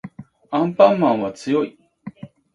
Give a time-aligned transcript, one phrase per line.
[0.49, 1.77] アンパンマンは強い